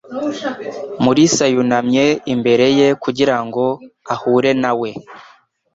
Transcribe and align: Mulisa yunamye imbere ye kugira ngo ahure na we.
Mulisa 1.03 1.45
yunamye 1.53 2.05
imbere 2.33 2.65
ye 2.77 2.87
kugira 3.03 3.35
ngo 3.45 3.65
ahure 4.13 4.51
na 4.61 4.71
we. 4.79 4.89